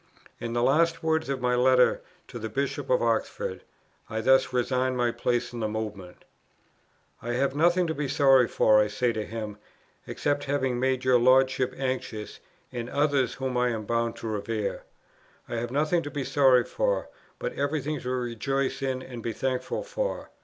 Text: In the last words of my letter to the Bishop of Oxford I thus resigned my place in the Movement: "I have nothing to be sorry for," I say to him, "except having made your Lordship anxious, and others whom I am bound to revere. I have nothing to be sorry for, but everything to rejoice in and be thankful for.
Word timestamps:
In 0.39 0.53
the 0.53 0.63
last 0.63 1.03
words 1.03 1.29
of 1.29 1.41
my 1.41 1.53
letter 1.53 2.01
to 2.27 2.39
the 2.39 2.49
Bishop 2.49 2.89
of 2.89 3.03
Oxford 3.03 3.61
I 4.09 4.19
thus 4.19 4.51
resigned 4.51 4.97
my 4.97 5.11
place 5.11 5.53
in 5.53 5.59
the 5.59 5.67
Movement: 5.67 6.25
"I 7.21 7.33
have 7.33 7.55
nothing 7.55 7.85
to 7.85 7.93
be 7.93 8.07
sorry 8.07 8.47
for," 8.47 8.79
I 8.79 8.87
say 8.87 9.13
to 9.13 9.23
him, 9.23 9.57
"except 10.07 10.45
having 10.45 10.79
made 10.79 11.03
your 11.05 11.19
Lordship 11.19 11.75
anxious, 11.77 12.39
and 12.71 12.89
others 12.89 13.35
whom 13.35 13.55
I 13.57 13.69
am 13.69 13.85
bound 13.85 14.15
to 14.15 14.27
revere. 14.27 14.85
I 15.47 15.57
have 15.57 15.69
nothing 15.69 16.01
to 16.01 16.09
be 16.09 16.23
sorry 16.23 16.63
for, 16.63 17.07
but 17.37 17.53
everything 17.53 17.99
to 17.99 18.09
rejoice 18.09 18.81
in 18.81 19.03
and 19.03 19.21
be 19.21 19.33
thankful 19.33 19.83
for. 19.83 20.31